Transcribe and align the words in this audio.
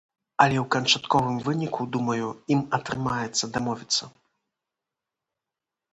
Але 0.43 0.55
ў 0.59 0.63
канчатковым 0.75 1.35
выніку, 1.49 1.81
думаю, 1.97 2.27
ім 2.55 2.61
атрымаецца 2.77 3.51
дамовіцца. 3.59 4.11